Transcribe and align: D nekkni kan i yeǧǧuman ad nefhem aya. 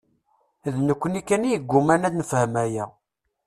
D 0.73 0.75
nekkni 0.87 1.21
kan 1.27 1.43
i 1.45 1.49
yeǧǧuman 1.53 2.05
ad 2.07 2.13
nefhem 2.15 2.53
aya. 2.63 2.85